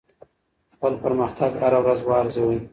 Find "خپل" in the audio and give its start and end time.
0.73-0.93